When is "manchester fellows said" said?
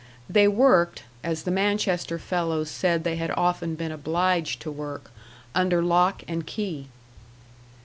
1.51-3.03